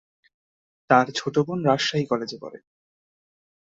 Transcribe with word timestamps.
তার 0.89 1.07
ছোট 1.15 1.35
বোন 1.39 1.59
রাজশাহী 1.65 2.05
কলেজে 2.11 2.37
পড়ে। 2.41 2.57